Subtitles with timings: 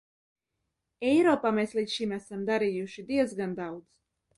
[1.11, 3.91] Eiropā mēs līdz šim esam darījuši diezgan daudz.